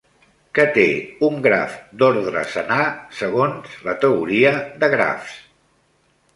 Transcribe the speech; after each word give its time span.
Què 0.59 0.63
té 0.77 0.85
un 1.27 1.37
graf 1.47 1.75
d'ordre 1.99 2.43
senar 2.55 2.81
segons 3.21 3.79
la 3.91 3.97
teoria 4.07 4.57
de 4.85 4.93
grafs? 4.99 5.41